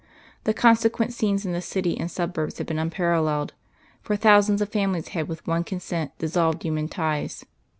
The 0.45 0.53
consequent 0.55 1.13
scenes 1.13 1.45
in 1.45 1.51
the 1.51 1.61
city 1.61 1.95
and 1.95 2.09
suburbs 2.09 2.57
had 2.57 2.65
been 2.65 2.79
unparalleled, 2.79 3.53
for 4.01 4.15
thousands 4.15 4.59
of 4.59 4.69
families 4.69 5.09
had 5.09 5.27
with 5.27 5.45
one 5.45 5.63
consent 5.63 6.17
dissolved 6.17 6.63
human 6.63 6.87
ties. 6.87 7.45